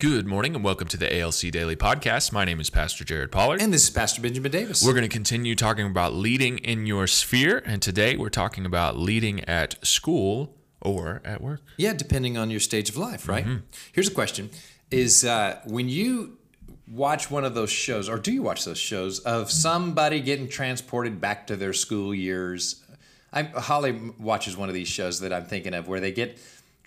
Good 0.00 0.28
morning 0.28 0.54
and 0.54 0.62
welcome 0.62 0.86
to 0.86 0.96
the 0.96 1.12
ALC 1.20 1.50
Daily 1.50 1.74
Podcast. 1.74 2.30
My 2.30 2.44
name 2.44 2.60
is 2.60 2.70
Pastor 2.70 3.02
Jared 3.02 3.32
Pollard. 3.32 3.60
And 3.60 3.72
this 3.72 3.82
is 3.82 3.90
Pastor 3.90 4.22
Benjamin 4.22 4.52
Davis. 4.52 4.86
We're 4.86 4.92
going 4.92 5.02
to 5.02 5.08
continue 5.08 5.56
talking 5.56 5.86
about 5.86 6.14
leading 6.14 6.58
in 6.58 6.86
your 6.86 7.08
sphere, 7.08 7.60
and 7.66 7.82
today 7.82 8.16
we're 8.16 8.28
talking 8.28 8.64
about 8.64 8.96
leading 8.96 9.42
at 9.46 9.84
school 9.84 10.54
or 10.80 11.20
at 11.24 11.40
work. 11.40 11.62
yeah, 11.78 11.94
depending 11.94 12.38
on 12.38 12.48
your 12.48 12.60
stage 12.60 12.88
of 12.88 12.96
life, 12.96 13.26
right? 13.26 13.44
Mm-hmm. 13.44 13.64
Here's 13.90 14.06
a 14.06 14.12
question: 14.12 14.50
Is 14.92 15.24
uh, 15.24 15.58
when 15.66 15.88
you 15.88 16.38
watch 16.86 17.28
one 17.28 17.44
of 17.44 17.56
those 17.56 17.70
shows, 17.70 18.08
or 18.08 18.18
do 18.18 18.30
you 18.30 18.44
watch 18.44 18.64
those 18.64 18.78
shows 18.78 19.18
of 19.18 19.50
somebody 19.50 20.20
getting 20.20 20.48
transported 20.48 21.20
back 21.20 21.48
to 21.48 21.56
their 21.56 21.72
school 21.72 22.14
years? 22.14 22.84
I'm, 23.32 23.46
Holly 23.48 23.98
watches 24.16 24.56
one 24.56 24.68
of 24.68 24.76
these 24.76 24.88
shows 24.88 25.18
that 25.20 25.32
I'm 25.32 25.44
thinking 25.44 25.74
of 25.74 25.88
where 25.88 25.98
they 25.98 26.12
get 26.12 26.38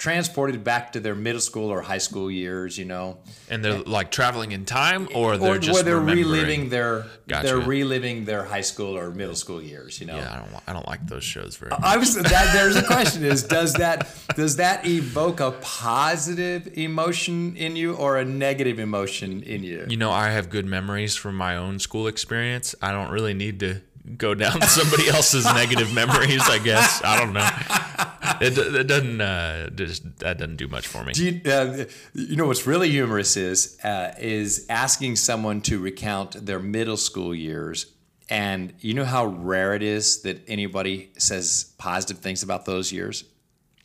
transported 0.02 0.64
back 0.64 0.94
to 0.94 1.00
their 1.00 1.14
middle 1.14 1.40
school 1.40 1.70
or 1.70 1.80
high 1.80 2.00
school 2.00 2.32
years. 2.32 2.76
You 2.76 2.86
know, 2.86 3.20
And 3.50 3.64
they're 3.64 3.80
like 3.80 4.10
traveling 4.10 4.52
in 4.52 4.66
time, 4.66 5.08
or 5.14 5.38
they're 5.38 5.56
or 5.56 5.60
just 5.60 5.76
where 5.76 5.84
they're 5.84 6.00
reliving 6.00 6.70
their 6.70 7.06
Gotcha. 7.28 7.48
they're 7.48 7.60
reliving 7.60 8.26
their 8.26 8.44
high 8.44 8.62
school 8.62 8.98
or 8.98 9.12
middle 9.12 9.36
school 9.36 9.62
years. 9.62 10.02
You 10.02 10.08
know, 10.08 10.18
Yeah, 10.18 10.34
I 10.34 10.38
don't. 10.38 10.64
I 10.70 10.74
don't 10.74 10.88
like 10.88 11.06
those 11.06 11.24
shows 11.24 11.56
very 11.56 11.70
much. 11.70 11.82
I 11.84 11.98
was 11.98 12.16
that. 12.16 12.50
There's 12.52 12.76
a 12.76 12.84
question: 12.84 13.24
Is 13.24 13.44
does 13.58 13.74
that 13.76 14.10
does 14.36 14.56
that 14.56 14.88
evoke 14.88 15.40
a 15.40 15.52
positive 15.62 16.76
emotion 16.78 17.56
in 17.56 17.76
you 17.76 17.94
or 17.94 18.18
a 18.18 18.26
negative 18.26 18.80
emotion 18.80 19.44
in 19.44 19.64
you? 19.64 19.86
You 19.88 19.98
know, 19.98 20.12
I 20.12 20.30
have 20.32 20.50
good 20.50 20.66
memories 20.66 21.16
from 21.16 21.36
my 21.36 21.58
own 21.58 21.78
school 21.78 22.08
experience. 22.08 22.74
I 22.82 22.92
don't 22.92 23.12
really 23.12 23.36
need 23.36 23.60
to 23.60 23.82
go 24.18 24.34
down 24.34 24.62
somebody 24.80 25.10
else's 25.10 25.46
negative 25.46 25.94
memories. 25.94 26.42
I 26.50 26.58
guess 26.58 27.04
I 27.04 27.20
don't 27.20 27.34
know. 27.34 28.11
It, 28.42 28.58
it 28.58 28.88
doesn't. 28.88 29.22
Uh, 29.22 29.70
just 29.70 30.18
that 30.20 30.38
doesn't 30.40 30.58
do 30.58 30.68
much 30.68 30.88
for 30.88 31.04
me. 31.04 31.14
Do 31.14 31.26
you, 31.30 31.52
uh, 31.52 31.86
you 32.14 32.36
know 32.36 32.48
what's 32.48 32.66
really 32.68 32.90
humorous 32.90 33.38
is 33.38 33.78
uh, 33.84 34.14
is 34.20 34.66
asking 34.70 35.16
someone 35.18 35.62
to 35.62 35.80
recount 35.80 36.46
their 36.46 36.60
middle 36.60 36.98
school 36.98 37.34
years, 37.36 37.86
and 38.30 38.74
you 38.80 38.94
know 38.94 39.06
how 39.06 39.26
rare 39.28 39.76
it 39.76 39.84
is 39.84 40.22
that 40.24 40.42
anybody 40.48 41.12
says 41.18 41.74
positive 41.78 42.18
things 42.20 42.44
about 42.44 42.66
those 42.66 42.92
years. 42.92 43.24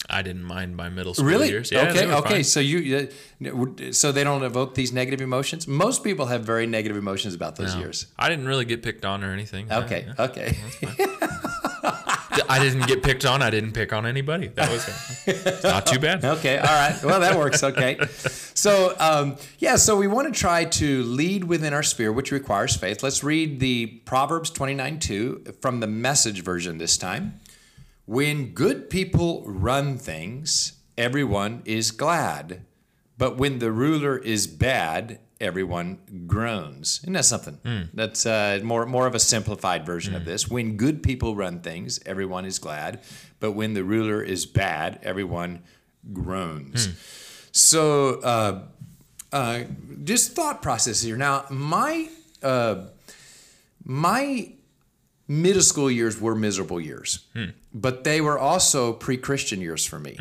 I 0.08 0.22
didn't 0.22 0.44
mind 0.44 0.76
my 0.76 0.88
middle 0.88 1.14
school 1.14 1.26
Really? 1.26 1.48
years. 1.48 1.72
Yeah, 1.72 1.88
okay. 1.90 2.06
Okay. 2.06 2.28
fine. 2.28 2.44
So 2.44 2.60
you, 2.60 3.08
uh, 3.42 3.92
so 3.92 4.12
they 4.12 4.22
don't 4.22 4.44
evoke 4.44 4.74
these 4.76 4.92
negative 4.92 5.20
emotions. 5.20 5.66
Most 5.66 6.04
people 6.04 6.26
have 6.26 6.44
very 6.44 6.66
negative 6.66 6.96
emotions 6.96 7.34
about 7.34 7.56
those 7.56 7.74
No. 7.74 7.80
years. 7.80 8.06
I 8.16 8.28
didn't 8.28 8.46
really 8.46 8.64
get 8.66 8.84
picked 8.84 9.04
on 9.04 9.24
or 9.24 9.32
anything. 9.32 9.66
Yeah, 9.66 9.78
Okay. 9.80 10.06
yeah. 10.06 10.24
Okay. 10.26 10.56
I 12.48 12.58
didn't 12.58 12.86
get 12.86 13.02
picked 13.02 13.24
on. 13.24 13.42
I 13.42 13.50
didn't 13.50 13.72
pick 13.72 13.92
on 13.92 14.06
anybody. 14.06 14.48
That 14.48 14.70
was 14.70 15.62
not 15.62 15.86
too 15.86 15.98
bad. 15.98 16.24
Okay, 16.24 16.58
all 16.58 16.64
right. 16.64 16.98
Well, 17.04 17.20
that 17.20 17.36
works. 17.36 17.62
Okay. 17.62 17.98
So, 18.54 18.94
um, 18.98 19.36
yeah, 19.58 19.76
so 19.76 19.96
we 19.96 20.06
want 20.06 20.32
to 20.32 20.38
try 20.38 20.64
to 20.64 21.02
lead 21.02 21.44
within 21.44 21.72
our 21.72 21.82
sphere, 21.82 22.12
which 22.12 22.32
requires 22.32 22.76
faith. 22.76 23.02
Let's 23.02 23.22
read 23.22 23.60
the 23.60 23.86
Proverbs 24.04 24.50
29 24.50 24.98
2 24.98 25.44
from 25.60 25.80
the 25.80 25.86
message 25.86 26.42
version 26.42 26.78
this 26.78 26.96
time. 26.96 27.40
When 28.06 28.52
good 28.54 28.88
people 28.88 29.42
run 29.46 29.98
things, 29.98 30.74
everyone 30.96 31.62
is 31.64 31.90
glad. 31.90 32.62
But 33.18 33.36
when 33.36 33.58
the 33.58 33.72
ruler 33.72 34.18
is 34.18 34.46
bad, 34.46 35.18
everyone 35.40 35.98
groans. 36.26 37.00
Isn't 37.02 37.12
that 37.14 37.24
something? 37.24 37.88
That's 37.94 38.26
uh, 38.26 38.60
more 38.62 38.86
more 38.86 39.06
of 39.06 39.14
a 39.14 39.18
simplified 39.20 39.84
version 39.86 40.14
of 40.14 40.24
this. 40.24 40.48
When 40.48 40.76
good 40.76 41.02
people 41.02 41.34
run 41.36 41.60
things, 41.60 42.00
everyone 42.06 42.44
is 42.46 42.58
glad. 42.58 43.00
But 43.40 43.52
when 43.52 43.74
the 43.74 43.84
ruler 43.84 44.22
is 44.22 44.46
bad, 44.46 44.98
everyone 45.02 45.62
groans. 46.12 46.88
So, 47.52 48.20
uh, 48.20 48.62
uh, 49.32 49.64
just 50.04 50.32
thought 50.34 50.62
process 50.62 51.02
here. 51.02 51.16
Now, 51.16 51.44
my 51.50 52.08
uh, 52.42 52.86
my 53.84 54.52
middle 55.28 55.62
school 55.62 55.90
years 55.90 56.20
were 56.20 56.34
miserable 56.34 56.80
years, 56.80 57.26
but 57.74 58.04
they 58.04 58.20
were 58.20 58.38
also 58.38 58.92
pre-Christian 58.92 59.60
years 59.60 59.84
for 59.84 59.98
me. 59.98 60.16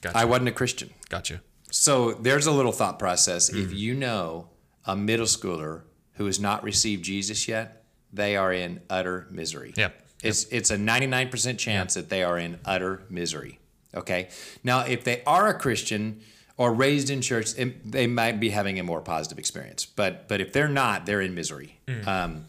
Gotcha. 0.00 0.16
I 0.16 0.24
wasn't 0.24 0.48
a 0.48 0.52
Christian. 0.52 0.90
Gotcha. 1.08 1.40
So 1.70 2.12
there's 2.12 2.46
a 2.46 2.52
little 2.52 2.72
thought 2.72 2.98
process. 2.98 3.48
If 3.48 3.72
you 3.72 3.94
know 3.94 4.48
a 4.92 4.96
middle 4.96 5.26
schooler 5.26 5.82
who 6.14 6.26
has 6.26 6.38
not 6.40 6.58
received 6.64 7.02
Jesus 7.04 7.46
yet, 7.48 7.66
they 8.12 8.36
are 8.36 8.52
in 8.52 8.80
utter 8.90 9.26
misery. 9.30 9.72
Yep. 9.76 9.92
It's 10.22 10.44
it's 10.50 10.70
a 10.70 10.76
99% 10.76 11.58
chance 11.58 11.94
that 11.94 12.08
they 12.10 12.22
are 12.22 12.38
in 12.38 12.58
utter 12.64 13.02
misery. 13.08 13.58
Okay. 13.94 14.28
Now, 14.62 14.78
if 14.94 15.00
they 15.04 15.22
are 15.26 15.48
a 15.48 15.54
Christian 15.64 16.20
or 16.56 16.74
raised 16.74 17.08
in 17.10 17.20
church, 17.22 17.48
it- 17.56 17.90
they 17.90 18.06
might 18.06 18.38
be 18.38 18.50
having 18.50 18.78
a 18.78 18.82
more 18.82 19.00
positive 19.00 19.38
experience. 19.38 19.86
But 19.86 20.28
but 20.28 20.40
if 20.40 20.52
they're 20.52 20.68
not, 20.82 21.06
they're 21.06 21.22
in 21.22 21.34
misery. 21.34 21.70
Um, 22.06 22.44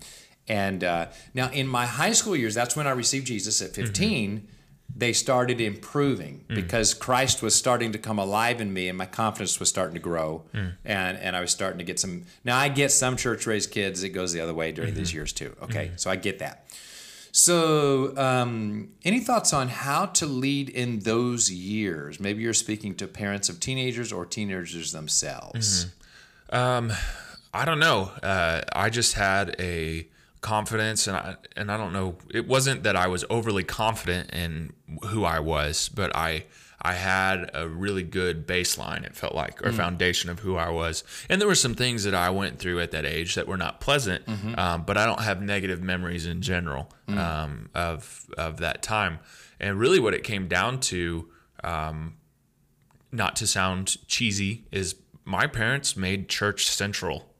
and 0.48 0.84
uh, 0.84 1.06
now 1.34 1.50
in 1.52 1.68
my 1.68 1.86
high 1.86 2.14
school 2.14 2.36
years, 2.36 2.54
that's 2.56 2.76
when 2.76 2.88
I 2.88 2.92
received 2.92 3.26
Jesus 3.28 3.62
at 3.62 3.74
15. 3.74 4.48
They 4.96 5.14
started 5.14 5.60
improving 5.62 6.44
because 6.48 6.94
Christ 6.94 7.42
was 7.42 7.56
starting 7.56 7.92
to 7.94 7.98
come 7.98 8.20
alive 8.20 8.62
in 8.62 8.72
me, 8.74 8.88
and 8.90 8.98
my 8.98 9.06
confidence 9.08 9.60
was 9.60 9.70
starting 9.70 9.96
to 9.96 10.00
grow, 10.02 10.44
and 10.54 11.18
and 11.18 11.36
I 11.36 11.42
was 11.42 11.52
starting 11.52 11.80
to 11.80 11.84
get 11.86 12.00
some. 12.00 12.24
Now 12.44 12.58
I 12.58 12.70
get 12.70 12.92
some 12.92 13.16
church 13.18 13.48
raised 13.48 13.72
kids; 13.72 14.04
it 14.04 14.10
goes 14.10 14.32
the 14.34 14.42
other 14.42 14.54
way 14.54 14.72
during 14.72 14.94
these 14.94 15.14
years 15.14 15.34
too. 15.34 15.56
Okay, 15.64 15.92
so 15.96 16.10
I 16.12 16.16
get 16.18 16.40
that. 16.40 16.66
So, 17.34 18.16
um, 18.18 18.90
any 19.06 19.22
thoughts 19.22 19.54
on 19.54 19.70
how 19.70 20.08
to 20.08 20.26
lead 20.26 20.68
in 20.70 21.00
those 21.00 21.50
years? 21.50 22.20
Maybe 22.20 22.44
you're 22.44 22.54
speaking 22.54 22.94
to 22.96 23.08
parents 23.08 23.48
of 23.48 23.60
teenagers 23.62 24.12
or 24.12 24.26
teenagers 24.26 24.92
themselves. 24.92 25.86
Um, 26.50 26.92
I 27.54 27.64
don't 27.64 27.80
know. 27.80 28.12
Uh, 28.22 28.62
I 28.74 28.90
just 28.90 29.14
had 29.14 29.56
a 29.60 30.08
confidence, 30.42 31.08
and 31.08 31.16
I 31.16 31.36
and 31.56 31.72
I 31.72 31.78
don't 31.78 31.94
know. 31.94 32.18
It 32.34 32.48
wasn't 32.48 32.84
that 32.84 32.96
I 32.96 33.08
was 33.08 33.24
overly 33.30 33.64
confident 33.64 34.32
in 34.32 34.74
who 35.08 35.24
I 35.24 35.40
was, 35.40 35.90
but 35.90 36.16
I 36.16 36.46
I 36.82 36.94
had 36.94 37.52
a 37.54 37.68
really 37.68 38.04
good 38.04 38.48
baseline. 38.48 39.06
It 39.06 39.16
felt 39.16 39.36
like 39.36 39.66
or 39.66 39.72
foundation 39.72 40.30
of 40.30 40.40
who 40.40 40.58
I 40.58 40.70
was, 40.70 41.04
and 41.30 41.40
there 41.40 41.48
were 41.48 41.56
some 41.56 41.76
things 41.76 42.04
that 42.04 42.16
I 42.16 42.32
went 42.32 42.60
through 42.60 42.80
at 42.80 42.92
that 42.92 43.06
age 43.06 43.36
that 43.36 43.48
were 43.48 43.58
not 43.58 43.80
pleasant. 43.80 44.28
Um, 44.60 44.84
but 44.84 44.98
I 44.98 45.06
don't 45.06 45.22
have 45.22 45.42
negative 45.42 45.82
memories 45.82 46.26
in 46.26 46.42
general 46.42 46.92
um, 47.08 47.70
of 47.76 48.26
of 48.38 48.58
that 48.58 48.82
time. 48.82 49.20
And 49.60 49.80
really, 49.80 50.00
what 50.00 50.14
it 50.14 50.24
came 50.24 50.48
down 50.48 50.80
to. 50.82 51.30
Um, 51.64 52.18
not 53.14 53.36
to 53.36 53.46
sound 53.46 53.98
cheesy, 54.08 54.64
is 54.72 54.96
my 55.26 55.46
parents 55.46 55.98
made 55.98 56.30
church 56.30 56.66
central 56.66 57.31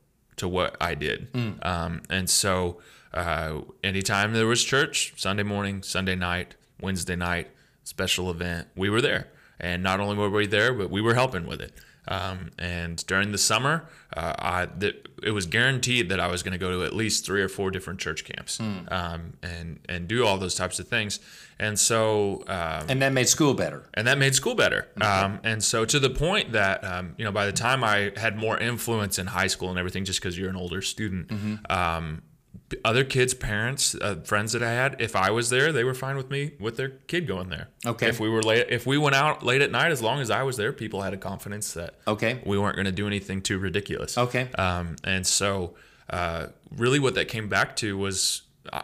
to 0.42 0.48
what 0.48 0.76
I 0.82 0.96
did. 0.96 1.28
Um, 1.62 2.02
and 2.10 2.28
so 2.30 2.82
uh, 3.14 3.62
anytime 3.84 4.34
there 4.34 4.48
was 4.48 4.64
church, 4.64 5.14
Sunday 5.16 5.44
morning, 5.44 5.84
Sunday 5.84 6.16
night, 6.16 6.56
Wednesday 6.82 7.16
night, 7.16 7.48
special 7.84 8.30
event, 8.32 8.68
we 8.76 8.90
were 8.90 9.02
there. 9.02 9.28
And 9.60 9.84
not 9.84 10.00
only 10.00 10.18
were 10.18 10.32
we 10.32 10.48
there, 10.48 10.74
but 10.74 10.90
we 10.90 11.00
were 11.02 11.14
helping 11.14 11.46
with 11.46 11.62
it. 11.62 11.74
Um, 12.08 12.50
and 12.58 13.06
during 13.06 13.32
the 13.32 13.38
summer, 13.38 13.86
uh, 14.18 14.34
I 14.40 14.66
that 14.80 15.08
it 15.22 15.32
was 15.32 15.46
guaranteed 15.46 16.10
that 16.10 16.20
I 16.20 16.28
was 16.28 16.42
going 16.42 16.54
to 16.54 16.58
go 16.58 16.72
to 16.72 16.84
at 16.84 16.96
least 16.96 17.26
three 17.26 17.42
or 17.44 17.48
four 17.48 17.70
different 17.70 18.00
church 18.00 18.26
camps 18.26 18.60
um, 18.60 19.34
and 19.44 19.80
and 19.88 20.08
do 20.08 20.26
all 20.26 20.38
those 20.40 20.56
types 20.56 20.80
of 20.80 20.88
things. 20.88 21.20
And 21.60 21.78
so 21.80 22.44
um, 22.48 22.88
And 22.90 23.02
that 23.04 23.14
made 23.14 23.30
school 23.30 23.54
better. 23.54 23.88
and 23.94 24.08
that 24.08 24.18
made 24.18 24.34
school 24.34 24.56
better. 24.56 24.88
Um, 25.00 25.40
and 25.44 25.64
so 25.64 25.86
to 25.86 26.00
the 26.00 26.10
point 26.10 26.54
that 26.54 26.84
um, 26.84 27.14
you 27.18 27.24
know, 27.26 27.32
by 27.32 27.46
the 27.46 27.52
time 27.54 27.84
I 27.84 28.12
had 28.18 28.36
more 28.36 28.58
influence 28.58 29.20
in 29.20 29.28
high 29.28 29.48
school 29.48 29.70
and 29.70 29.78
everything, 29.78 30.04
just 30.04 30.20
because 30.20 30.36
you're 30.38 30.50
an 30.50 30.56
older 30.56 30.82
student, 30.82 31.32
um, 31.70 32.24
b- 32.24 32.31
other 32.86 33.04
kids' 33.04 33.34
parents, 33.34 33.96
uh, 33.96 34.16
friends 34.24 34.54
that 34.54 34.64
I 34.64 34.72
had, 34.72 34.96
if 35.00 35.16
I 35.16 35.30
was 35.32 35.50
there, 35.50 35.72
they 35.74 35.84
were 35.84 35.94
fine 35.94 36.16
with 36.16 36.30
me 36.30 36.54
with 36.60 36.78
their 36.78 36.90
kid 36.90 37.28
going 37.28 37.50
there. 37.50 37.68
Okay. 37.86 38.08
If 38.08 38.20
we 38.20 38.30
were 38.30 38.42
late, 38.42 38.68
if 38.70 38.86
we 38.86 38.98
went 38.98 39.16
out 39.16 39.44
late 39.44 39.62
at 39.62 39.72
night, 39.72 39.92
as 39.92 40.02
long 40.02 40.20
as 40.22 40.30
I 40.30 40.44
was 40.44 40.58
there, 40.58 40.72
people 40.72 41.02
had 41.02 41.14
a 41.14 41.18
confidence 41.18 41.74
that 41.74 41.96
Okay. 42.08 42.42
we 42.46 42.58
weren't 42.58 42.76
going 42.76 42.86
to 42.86 42.92
do 42.92 43.08
anything 43.08 43.42
too 43.42 43.58
ridiculous. 43.60 44.18
Okay. 44.18 44.50
Um, 44.58 44.96
and 45.04 45.28
so, 45.28 45.76
uh, 46.10 46.48
really, 46.76 47.00
what 47.00 47.16
that 47.16 47.28
came 47.28 47.50
back 47.50 47.76
to 47.78 47.98
was 47.98 48.44
uh, 48.72 48.82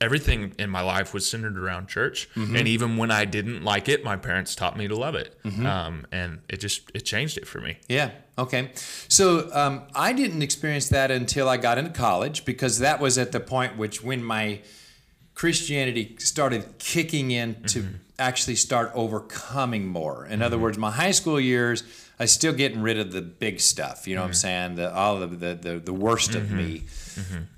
everything 0.00 0.54
in 0.58 0.70
my 0.70 0.80
life 0.80 1.12
was 1.12 1.28
centered 1.28 1.58
around 1.58 1.88
church. 1.88 2.28
And 2.34 2.68
even 2.68 2.96
when 2.96 3.10
I 3.10 3.24
didn't 3.24 3.64
like 3.64 3.88
it, 3.88 4.04
my 4.04 4.16
parents 4.16 4.54
taught 4.54 4.76
me 4.76 4.88
to 4.88 4.96
love 4.96 5.14
it. 5.14 5.36
Um, 5.44 6.06
and 6.12 6.40
it 6.48 6.58
just 6.60 6.90
it 6.94 7.00
changed 7.00 7.36
it 7.38 7.46
for 7.46 7.60
me. 7.60 7.78
Yeah. 7.88 8.10
Okay. 8.36 8.70
So 9.08 9.50
um, 9.52 9.82
I 9.94 10.12
didn't 10.12 10.42
experience 10.42 10.88
that 10.90 11.10
until 11.10 11.48
I 11.48 11.56
got 11.56 11.78
into 11.78 11.90
college 11.90 12.44
because 12.44 12.78
that 12.78 13.00
was 13.00 13.18
at 13.18 13.32
the 13.32 13.40
point 13.40 13.76
which 13.76 14.02
when 14.02 14.22
my 14.22 14.60
Christianity 15.38 16.16
started 16.18 16.78
kicking 16.80 17.30
in 17.30 17.62
to 17.68 17.82
mm-hmm. 17.82 17.94
actually 18.18 18.56
start 18.56 18.90
overcoming 18.92 19.86
more. 19.86 20.26
In 20.26 20.42
other 20.42 20.56
mm-hmm. 20.56 20.64
words, 20.64 20.78
my 20.78 20.90
high 20.90 21.12
school 21.12 21.38
years, 21.38 21.84
I 22.18 22.24
was 22.24 22.32
still 22.32 22.52
getting 22.52 22.82
rid 22.82 22.98
of 22.98 23.12
the 23.12 23.22
big 23.22 23.60
stuff. 23.60 24.08
You 24.08 24.16
know 24.16 24.22
what 24.22 24.26
I'm 24.26 24.32
mm-hmm. 24.32 24.74
saying? 24.74 24.74
The 24.74 24.92
all 24.92 25.22
of 25.22 25.38
the 25.38 25.54
the, 25.54 25.78
the 25.78 25.92
worst 25.92 26.34
of 26.34 26.50
me. 26.50 26.82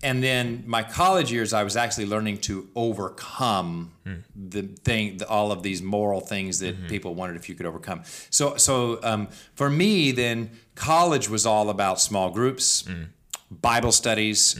And 0.03 0.23
then 0.23 0.65
my 0.67 0.83
college 0.83 1.33
years, 1.33 1.55
I 1.55 1.65
was 1.65 1.75
actually 1.75 2.07
learning 2.07 2.39
to 2.43 2.69
overcome 2.75 3.93
hmm. 4.05 4.15
the 4.35 4.63
thing, 4.63 5.17
the, 5.17 5.29
all 5.29 5.51
of 5.51 5.63
these 5.63 5.81
moral 5.81 6.21
things 6.21 6.59
that 6.59 6.89
people 6.89 7.15
wondered 7.15 7.37
if 7.37 7.49
you 7.49 7.55
could 7.55 7.67
overcome. 7.67 8.03
So, 8.29 8.57
so 8.57 9.01
um, 9.03 9.29
for 9.55 9.71
me, 9.71 10.13
then 10.13 10.51
college 10.75 11.31
was 11.31 11.47
all 11.47 11.71
about 11.71 12.01
small 12.01 12.31
groups, 12.31 12.83
mm. 12.83 13.07
Bible 13.51 13.93
studies, 13.93 14.59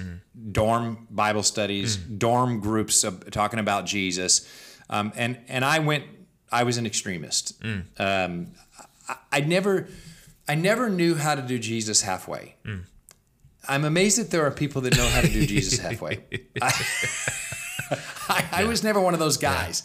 dorm 0.53 1.07
Bible 1.11 1.43
studies, 1.43 1.97
dorm 1.97 2.61
groups 2.61 3.05
of, 3.05 3.31
talking 3.31 3.59
about 3.61 3.87
Jesus, 3.87 4.49
um, 4.89 5.13
and 5.17 5.39
and 5.49 5.65
I 5.65 5.79
went. 5.79 6.05
I 6.53 6.65
was 6.65 6.79
an 6.79 6.87
extremist. 6.87 7.63
Um, 7.99 8.53
I, 9.09 9.17
I 9.33 9.41
never, 9.41 9.89
I 10.49 10.57
never 10.57 10.91
knew 10.91 11.15
how 11.15 11.37
to 11.37 11.43
do 11.43 11.59
Jesus 11.61 12.03
halfway. 12.03 12.57
I'm 13.69 13.85
amazed 13.85 14.19
that 14.19 14.31
there 14.31 14.45
are 14.45 14.51
people 14.51 14.81
that 14.83 14.97
know 14.97 15.07
how 15.09 15.21
to 15.21 15.29
do 15.29 15.47
Jesus 15.47 15.79
halfway. 15.87 16.25
I, 16.63 16.73
I, 18.29 18.49
I 18.53 18.65
was 18.65 18.83
never 18.83 19.01
one 19.01 19.15
of 19.15 19.21
those 19.21 19.37
guys. 19.37 19.85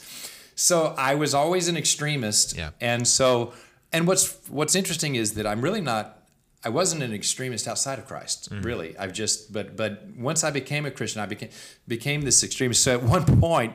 So 0.56 0.96
I 0.98 1.16
was 1.16 1.34
always 1.34 1.68
an 1.68 1.78
extremist. 1.78 2.58
Yeah. 2.58 2.72
And 2.81 3.08
so, 3.08 3.54
and 3.92 4.08
what's 4.08 4.36
what's 4.50 4.74
interesting 4.75 5.16
is 5.16 5.34
that 5.36 5.46
I'm 5.46 5.62
really 5.62 5.81
not. 5.81 6.25
I 6.65 6.69
wasn't 6.69 7.03
an 7.03 7.13
extremist 7.13 7.67
outside 7.67 8.00
of 8.00 8.07
Christ, 8.07 8.50
really. 8.51 8.97
I've 8.97 9.13
just, 9.13 9.53
but 9.53 9.77
but 9.77 10.03
once 10.17 10.44
I 10.44 10.51
became 10.51 10.85
a 10.85 10.91
Christian, 10.91 11.21
I 11.21 11.27
became 11.27 11.50
became 11.88 12.21
this 12.21 12.44
extremist. 12.44 12.83
So 12.83 12.94
at 12.94 13.03
one 13.03 13.23
point, 13.39 13.73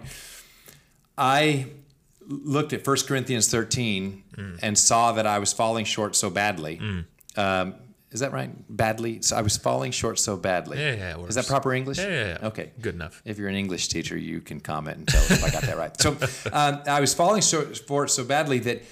I 1.17 1.67
looked 2.27 2.73
at 2.73 2.87
1 2.87 2.97
Corinthians 3.09 3.49
13 3.51 4.23
and 4.63 4.77
saw 4.79 5.13
that 5.13 5.27
I 5.27 5.39
was 5.39 5.53
falling 5.53 5.85
short 5.85 6.17
so 6.17 6.31
badly. 6.31 6.81
Um, 7.37 7.75
is 8.11 8.21
that 8.21 8.33
right? 8.33 8.51
Badly. 8.69 9.23
So 9.23 9.37
I 9.37 9.43
was 9.43 9.57
falling 9.57 9.93
short 9.93 10.19
so 10.19 10.37
badly. 10.37 10.79
Yeah, 10.79 10.95
yeah, 11.17 11.27
Is 11.27 11.37
that 11.37 11.47
proper 11.47 11.73
English? 11.73 11.99
Yeah, 11.99 12.09
yeah, 12.09 12.27
yeah. 12.41 12.49
Okay. 12.49 12.73
Good 12.81 12.95
enough. 12.95 13.23
If 13.25 13.39
you're 13.39 13.49
an 13.49 13.55
English 13.55 13.89
teacher, 13.89 14.17
you 14.17 14.41
can 14.41 14.61
comment 14.61 14.99
and 14.99 15.07
tell 15.09 15.23
us 15.23 15.31
if 15.31 15.45
I 15.45 15.51
got 15.51 15.63
that 15.63 15.77
right. 15.77 16.01
So 16.01 16.17
um, 16.53 16.83
I 16.87 17.01
was 17.01 17.15
falling 17.15 17.43
short 17.43 18.11
so 18.11 18.25
badly 18.25 18.59
that 18.61 18.83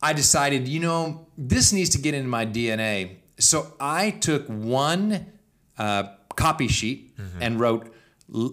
I 0.00 0.14
decided, 0.14 0.68
you 0.68 0.80
know, 0.80 1.26
this 1.36 1.72
needs 1.72 1.90
to 1.90 1.98
get 1.98 2.14
into 2.14 2.28
my 2.28 2.46
DNA. 2.46 3.16
So 3.42 3.74
I 3.80 4.10
took 4.10 4.46
one 4.46 5.26
uh, 5.78 6.04
copy 6.36 6.68
sheet 6.68 7.16
mm-hmm. 7.16 7.42
and 7.42 7.60
wrote 7.60 7.94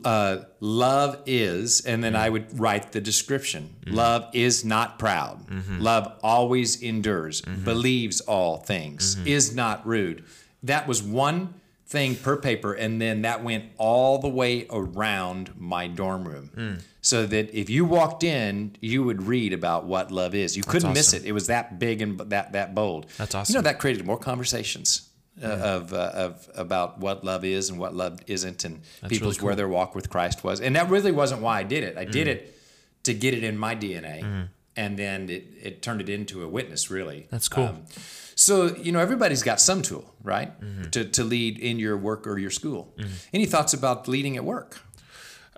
uh, 0.04 0.40
love 0.60 1.22
is, 1.26 1.82
and 1.86 2.04
then 2.04 2.14
mm-hmm. 2.14 2.22
I 2.22 2.30
would 2.30 2.60
write 2.60 2.92
the 2.92 3.00
description. 3.00 3.76
Mm-hmm. 3.82 3.96
Love 3.96 4.28
is 4.34 4.66
not 4.66 5.00
proud. 5.00 5.46
Love 5.80 6.20
always 6.22 6.82
endures, 6.82 7.42
believes 7.42 8.20
all 8.22 8.58
things, 8.58 9.18
is 9.26 9.56
not 9.56 9.86
rude. 9.88 10.26
That 10.64 10.88
was 10.88 11.02
one 11.02 11.54
thing 11.90 12.16
per 12.16 12.38
paper, 12.38 12.74
and 12.74 13.02
then 13.02 13.24
that 13.24 13.44
went 13.44 13.66
all 13.78 14.20
the 14.20 14.28
way 14.30 14.68
around 14.70 15.52
my 15.58 15.88
dorm 15.88 16.28
room. 16.28 16.80
So 17.02 17.26
that 17.26 17.58
if 17.58 17.70
you 17.70 17.86
walked 17.86 18.24
in, 18.24 18.76
you 18.82 19.04
would 19.04 19.24
read 19.24 19.54
about 19.54 19.86
what 19.86 20.12
love 20.12 20.36
is. 20.36 20.56
You 20.58 20.64
couldn't 20.64 20.94
miss 20.94 21.14
it. 21.14 21.24
It 21.26 21.32
was 21.32 21.48
that 21.48 21.80
big 21.80 22.02
and 22.02 22.20
that 22.30 22.52
that 22.54 22.76
bold. 22.76 23.08
That's 23.18 23.34
awesome. 23.34 23.54
You 23.54 23.58
know 23.60 23.64
that 23.64 23.80
created 23.80 24.06
more 24.06 24.18
conversations. 24.20 25.06
Uh, 25.42 25.46
of 25.48 25.94
uh, 25.94 26.12
of 26.16 26.50
about 26.56 27.00
what 27.00 27.24
love 27.24 27.46
is 27.46 27.70
and 27.70 27.80
what 27.80 27.96
love 27.96 28.20
isn't, 28.28 28.66
and 28.66 28.82
people's 29.08 29.38
really 29.38 29.46
where 29.46 29.56
their 29.56 29.70
walk 29.70 29.96
with 29.96 30.10
Christ 30.10 30.44
was, 30.44 30.60
and 30.60 30.76
that 30.76 30.90
really 30.90 31.14
wasn't 31.14 31.42
why 31.42 31.60
I 31.60 31.64
did 31.64 31.86
it. 31.86 31.98
I 31.98 32.04
did 32.04 32.28
Mm. 32.28 32.32
it 32.32 32.60
to 33.04 33.14
get 33.14 33.34
it 33.34 33.46
in 33.46 33.58
my 33.58 33.74
DNA, 33.74 34.50
and 34.82 34.92
then 34.98 35.30
it, 35.30 35.44
it 35.68 35.74
turned 35.86 36.02
it 36.02 36.10
into 36.18 36.36
a 36.44 36.48
witness. 36.58 36.90
Really, 36.98 37.28
That's 37.34 37.50
cool. 37.50 37.72
so 38.36 38.54
you 38.86 38.92
know 38.94 39.00
everybody's 39.08 39.44
got 39.44 39.60
some 39.70 39.82
tool, 39.82 40.06
right, 40.34 40.50
Mm-hmm. 40.62 40.90
to 40.94 41.02
to 41.18 41.24
lead 41.24 41.54
in 41.70 41.76
your 41.86 41.98
work 42.10 42.22
or 42.28 42.38
your 42.40 42.52
school. 42.62 42.84
Any 43.34 43.46
thoughts 43.54 43.74
about 43.74 44.08
leading 44.08 44.38
at 44.38 44.44
work? 44.56 44.72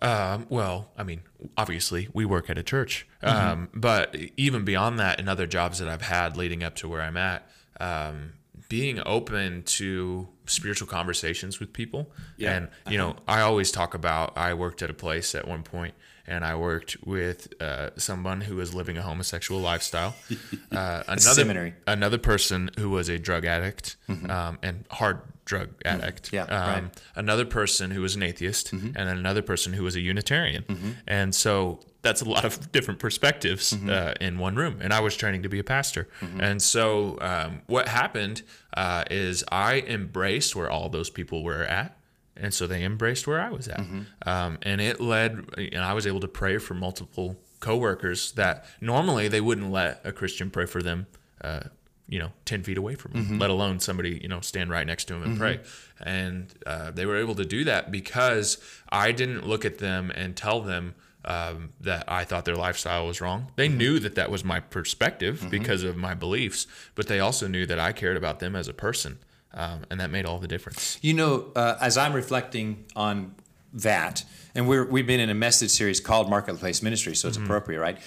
Um, 0.03 0.47
well, 0.50 0.89
I 0.97 1.03
mean, 1.03 1.21
obviously, 1.56 2.07
we 2.12 2.25
work 2.25 2.50
at 2.50 2.57
a 2.57 2.63
church, 2.63 3.07
um, 3.21 3.69
but 3.88 4.15
even 4.35 4.65
beyond 4.65 4.97
that, 5.00 5.19
in 5.19 5.27
other 5.29 5.45
jobs 5.45 5.77
that 5.79 5.88
I've 5.88 6.01
had 6.17 6.35
leading 6.38 6.63
up 6.63 6.75
to 6.77 6.88
where 6.89 7.01
I'm 7.07 7.17
at, 7.17 7.47
um, 7.79 8.33
being 8.67 9.00
open 9.06 9.62
to 9.79 10.27
spiritual 10.47 10.88
conversations 10.88 11.59
with 11.59 11.71
people, 11.71 12.12
Yeah. 12.38 12.56
and 12.56 12.67
you 12.89 12.97
know, 12.97 13.15
I 13.27 13.41
always 13.41 13.69
talk 13.71 13.94
about 13.94 14.35
I 14.35 14.56
worked 14.56 14.81
at 14.81 14.89
a 14.89 14.94
place 14.95 15.35
at 15.35 15.47
one 15.47 15.62
point, 15.62 15.94
and 16.27 16.44
I 16.45 16.56
worked 16.56 16.97
with 17.06 17.53
uh, 17.62 17.89
someone 17.97 18.41
who 18.41 18.56
was 18.56 18.73
living 18.73 18.97
a 18.97 19.01
homosexual 19.01 19.59
lifestyle, 19.62 20.15
uh, 20.71 21.03
another 21.07 21.19
seminary. 21.19 21.73
another 21.88 22.18
person 22.18 22.69
who 22.77 22.89
was 22.89 23.09
a 23.09 23.18
drug 23.19 23.45
addict 23.45 23.97
um, 24.29 24.57
and 24.62 24.85
hard 24.91 25.19
drug 25.45 25.69
addict. 25.85 26.31
Yeah, 26.31 26.44
um, 26.44 26.83
right. 26.83 26.83
Another 27.15 27.45
person 27.45 27.91
who 27.91 28.01
was 28.01 28.15
an 28.15 28.23
atheist, 28.23 28.71
Mm-hmm. 28.71 28.88
and 28.95 29.09
then 29.09 29.18
another 29.18 29.41
person 29.41 29.73
who 29.73 29.83
was 29.83 29.95
a 29.95 30.00
Unitarian. 30.01 30.63
And 31.07 31.33
so 31.35 31.79
that's 32.03 32.21
a 32.21 32.29
lot 32.29 32.45
of 32.45 32.71
different 32.71 33.00
perspectives 33.00 33.74
Mm-hmm. 33.74 33.89
uh, 33.89 34.13
in 34.21 34.38
one 34.38 34.56
room. 34.56 34.79
And 34.81 34.94
I 34.94 35.00
was 35.01 35.15
training 35.17 35.44
to 35.44 35.50
be 35.50 35.59
a 35.59 35.63
pastor. 35.63 36.07
And 36.39 36.62
so 36.62 37.17
um, 37.21 37.62
what 37.67 37.88
happened 37.88 38.44
uh, 38.77 39.03
is 39.12 39.44
I 39.51 39.79
embraced 39.81 40.56
where 40.56 40.69
all 40.69 40.89
those 40.89 41.09
people 41.09 41.44
were 41.44 41.63
at. 41.63 41.97
And 42.41 42.53
so 42.53 42.67
they 42.67 42.83
embraced 42.83 43.27
where 43.27 43.39
I 43.39 43.49
was 43.49 43.67
at. 43.67 43.79
Mm-hmm. 43.79 44.01
Um, 44.27 44.57
and 44.63 44.81
it 44.81 44.99
led, 44.99 45.45
and 45.57 45.83
I 45.83 45.93
was 45.93 46.07
able 46.07 46.19
to 46.21 46.27
pray 46.27 46.57
for 46.57 46.73
multiple 46.73 47.38
coworkers 47.59 48.31
that 48.33 48.65
normally 48.81 49.27
they 49.27 49.39
wouldn't 49.41 49.71
let 49.71 50.01
a 50.03 50.11
Christian 50.11 50.49
pray 50.49 50.65
for 50.65 50.81
them, 50.81 51.05
uh, 51.41 51.61
you 52.09 52.19
know, 52.19 52.31
10 52.45 52.63
feet 52.63 52.77
away 52.77 52.95
from 52.95 53.13
them, 53.13 53.39
let 53.39 53.49
alone 53.51 53.79
somebody, 53.79 54.19
you 54.21 54.27
know, 54.27 54.41
stand 54.41 54.69
right 54.71 54.85
next 54.85 55.05
to 55.05 55.13
them 55.13 55.23
and 55.23 55.38
pray. 55.38 55.59
And 56.01 56.53
uh, 56.65 56.91
they 56.91 57.05
were 57.05 57.17
able 57.17 57.35
to 57.35 57.45
do 57.45 57.63
that 57.65 57.91
because 57.91 58.57
I 58.89 59.11
didn't 59.11 59.47
look 59.47 59.63
at 59.63 59.77
them 59.77 60.11
and 60.13 60.35
tell 60.35 60.61
them 60.61 60.95
um, 61.23 61.69
that 61.79 62.05
I 62.07 62.25
thought 62.25 62.45
their 62.45 62.55
lifestyle 62.55 63.05
was 63.05 63.21
wrong. 63.21 63.51
They 63.55 63.69
knew 63.69 63.99
that 63.99 64.15
that 64.15 64.31
was 64.31 64.43
my 64.43 64.59
perspective 64.59 65.47
because 65.51 65.83
of 65.83 65.95
my 65.95 66.15
beliefs, 66.15 66.65
but 66.95 67.07
they 67.07 67.19
also 67.19 67.47
knew 67.47 67.65
that 67.67 67.79
I 67.79 67.93
cared 67.93 68.17
about 68.17 68.39
them 68.39 68.55
as 68.55 68.67
a 68.67 68.73
person. 68.73 69.19
Um, 69.53 69.81
and 69.89 70.00
that 70.00 70.09
made 70.12 70.25
all 70.25 70.39
the 70.39 70.48
difference. 70.48 70.98
You 71.01 71.13
know, 71.13 71.51
uh, 71.56 71.77
as 71.81 71.98
I'm 71.98 72.13
reflecting 72.13 72.86
on 72.95 73.36
that, 73.74 74.24
and 74.56 74.68
we're, 74.68 74.86
we've 74.86 75.07
been 75.07 75.19
in 75.19 75.30
a 75.30 75.33
message 75.33 75.72
series 75.72 76.00
called 76.00 76.29
Marketplace 76.29 76.81
Ministry, 76.81 77.15
so 77.15 77.27
it's 77.27 77.38
appropriate, 77.38 77.79
right? 77.79 77.98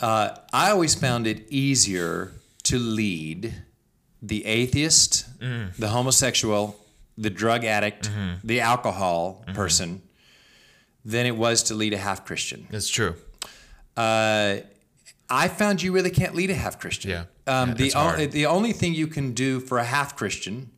Uh, 0.00 0.36
I 0.52 0.70
always 0.70 0.94
found 0.94 1.26
it 1.26 1.46
easier 1.50 2.32
to 2.64 2.78
lead 2.78 3.54
the 4.20 4.44
atheist, 4.46 5.26
the 5.78 5.88
homosexual, 5.88 6.78
the 7.18 7.30
drug 7.30 7.64
addict, 7.64 8.10
the 8.44 8.60
alcohol 8.60 9.44
person 9.54 10.02
than 11.04 11.26
it 11.26 11.36
was 11.36 11.62
to 11.64 11.74
lead 11.74 11.92
a 11.92 11.98
half 11.98 12.24
Christian. 12.24 12.66
That's 12.70 12.88
true. 12.88 13.14
Uh, 13.96 14.58
I 15.34 15.48
found 15.48 15.80
you 15.82 15.92
really 15.92 16.10
can't 16.10 16.34
lead 16.34 16.50
a 16.50 16.54
half 16.54 16.78
Christian. 16.78 17.10
Yeah. 17.10 17.24
Um, 17.46 17.70
Yeah, 17.70 17.74
the, 17.74 17.92
o- 17.94 18.26
the 18.26 18.46
only 18.46 18.72
thing 18.72 18.94
you 18.94 19.06
can 19.06 19.32
do 19.32 19.60
for 19.60 19.78
a 19.78 19.84
half 19.84 20.14
Christian 20.16 20.70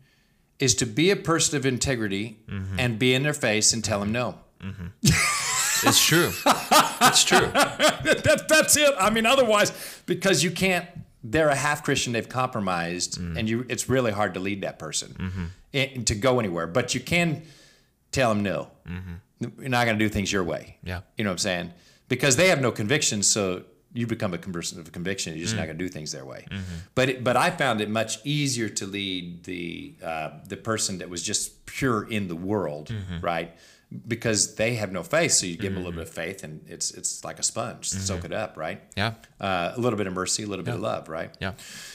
is 0.58 0.74
to 0.76 0.86
be 0.86 1.10
a 1.10 1.16
person 1.16 1.56
of 1.58 1.66
integrity 1.66 2.38
Mm-hmm. 2.48 2.78
and 2.78 2.98
be 2.98 3.14
in 3.14 3.22
their 3.24 3.34
face 3.34 3.72
and 3.74 3.82
tell 3.84 4.00
them 4.00 4.12
no. 4.12 4.38
It's 5.86 6.02
true. 6.06 6.30
it's 7.02 7.24
true. 7.24 7.40
that, 7.40 8.46
that's 8.48 8.76
it. 8.76 8.94
I 8.98 9.10
mean, 9.10 9.26
otherwise, 9.26 9.72
because 10.06 10.42
you 10.42 10.50
can't, 10.50 10.86
they're 11.22 11.48
a 11.50 11.54
half 11.56 11.82
Christian, 11.82 12.12
they've 12.12 12.28
compromised, 12.28 13.18
Mm. 13.20 13.38
and 13.38 13.48
you, 13.48 13.66
it's 13.68 13.88
really 13.88 14.12
hard 14.12 14.34
to 14.34 14.40
lead 14.40 14.62
that 14.62 14.78
person 14.78 15.14
Mm-hmm. 15.18 15.44
and 15.74 16.06
to 16.06 16.14
go 16.14 16.38
anywhere. 16.40 16.66
But 16.66 16.94
you 16.94 17.00
can 17.00 17.42
tell 18.12 18.32
them 18.32 18.42
no. 18.42 18.70
You're 19.40 19.68
not 19.68 19.84
going 19.84 19.98
to 19.98 20.04
do 20.04 20.08
things 20.08 20.32
your 20.32 20.44
way. 20.44 20.76
Mm-hmm. 20.78 20.88
Yeah. 20.88 21.00
You 21.18 21.24
know 21.24 21.30
what 21.30 21.34
I'm 21.34 21.38
saying? 21.38 21.72
Because 22.08 22.36
they 22.36 22.48
have 22.48 22.60
no 22.62 22.70
convictions, 22.70 23.26
so 23.26 23.64
you 23.94 24.06
become 24.06 24.34
a 24.34 24.38
person 24.38 24.78
of 24.80 24.90
conviction. 24.92 25.32
You're 25.34 25.42
just 25.44 25.54
Mm. 25.54 25.58
not 25.60 25.66
going 25.66 25.78
to 25.78 25.84
do 25.84 25.88
things 25.88 26.10
their 26.12 26.24
way. 26.26 26.44
Mm-hmm. 26.50 26.62
But 26.94 27.08
it, 27.08 27.24
but 27.24 27.36
I 27.36 27.48
found 27.50 27.80
it 27.80 27.88
much 27.88 28.18
easier 28.24 28.68
to 28.68 28.84
lead 28.86 29.44
the 29.44 29.94
uh, 30.02 30.30
the 30.48 30.56
person 30.56 30.98
that 30.98 31.08
was 31.08 31.22
just 31.22 31.64
pure 31.66 32.00
in 32.16 32.28
the 32.28 32.36
world, 32.36 32.88
Mm-hmm. 32.90 33.20
right? 33.24 33.50
Because 34.08 34.56
they 34.56 34.74
have 34.74 34.90
no 34.90 35.04
faith, 35.04 35.32
so 35.32 35.46
you 35.46 35.56
give 35.56 35.72
them 35.72 35.76
a 35.82 35.84
little 35.86 35.92
bit 36.00 36.08
of 36.08 36.14
faith, 36.14 36.42
and 36.42 36.60
it's 36.68 36.90
it's 36.90 37.22
like 37.24 37.38
a 37.38 37.44
sponge, 37.44 37.88
soak 37.88 38.24
it 38.24 38.32
up, 38.32 38.56
right? 38.56 38.78
Mm-hmm. 38.96 38.98
Yeah. 38.98 39.12
Uh, 39.48 39.72
a 39.76 39.80
little 39.80 39.96
bit 39.96 40.08
of 40.08 40.12
mercy, 40.14 40.42
a 40.42 40.46
little 40.46 40.64
bit 40.64 40.74
of 40.74 40.80
love, 40.80 41.08
right? 41.08 41.30
Yeah. 41.40 41.52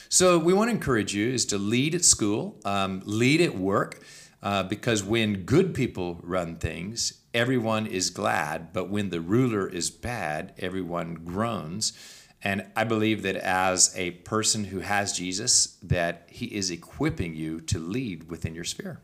So 0.07 0.39
we 0.39 0.53
want 0.53 0.69
to 0.69 0.75
encourage 0.75 1.13
you 1.13 1.27
is 1.33 1.45
to 1.47 1.57
lead 1.57 1.93
at 1.95 2.05
school, 2.05 2.55
um, 2.63 3.01
lead 3.05 3.41
at 3.41 3.57
work, 3.57 3.99
uh, 4.41 4.63
because 4.63 5.03
when 5.03 5.43
good 5.43 5.73
people 5.73 6.21
run 6.23 6.55
things, 6.55 7.18
everyone 7.33 7.87
is 7.87 8.09
glad. 8.09 8.73
But 8.73 8.89
when 8.89 9.09
the 9.09 9.21
ruler 9.21 9.67
is 9.67 9.89
bad, 9.89 10.53
everyone 10.57 11.15
groans. 11.15 11.93
And 12.41 12.65
I 12.75 12.85
believe 12.85 13.23
that 13.23 13.35
as 13.35 13.93
a 13.97 14.11
person 14.11 14.65
who 14.65 14.79
has 14.79 15.13
Jesus, 15.13 15.77
that 15.83 16.27
He 16.27 16.45
is 16.45 16.71
equipping 16.71 17.35
you 17.35 17.61
to 17.61 17.79
lead 17.79 18.29
within 18.29 18.55
your 18.55 18.63
sphere. 18.63 19.01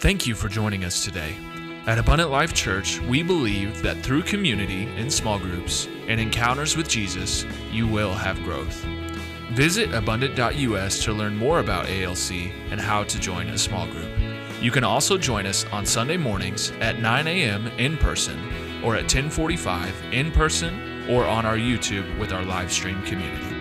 Thank 0.00 0.26
you 0.26 0.34
for 0.34 0.48
joining 0.48 0.84
us 0.84 1.02
today. 1.02 1.34
At 1.86 1.98
Abundant 1.98 2.30
Life 2.30 2.52
Church, 2.54 3.00
we 3.00 3.22
believe 3.22 3.82
that 3.82 4.02
through 4.02 4.22
community 4.22 4.84
in 4.96 5.10
small 5.10 5.38
groups 5.38 5.86
and 6.08 6.20
encounters 6.20 6.76
with 6.76 6.88
Jesus, 6.88 7.44
you 7.70 7.86
will 7.86 8.12
have 8.12 8.42
growth. 8.42 8.84
Visit 9.52 9.94
abundant.us 9.94 11.04
to 11.04 11.12
learn 11.12 11.36
more 11.36 11.60
about 11.60 11.88
ALC 11.88 12.32
and 12.70 12.80
how 12.80 13.04
to 13.04 13.20
join 13.20 13.48
a 13.48 13.58
small 13.58 13.86
group. 13.86 14.33
You 14.64 14.70
can 14.70 14.82
also 14.82 15.18
join 15.18 15.44
us 15.44 15.66
on 15.72 15.84
Sunday 15.84 16.16
mornings 16.16 16.70
at 16.80 16.98
9 16.98 17.26
a.m. 17.26 17.66
in 17.76 17.98
person 17.98 18.38
or 18.82 18.96
at 18.96 19.02
1045 19.02 19.94
in 20.10 20.32
person 20.32 21.06
or 21.06 21.26
on 21.26 21.44
our 21.44 21.58
YouTube 21.58 22.18
with 22.18 22.32
our 22.32 22.42
live 22.46 22.72
stream 22.72 23.02
community. 23.02 23.53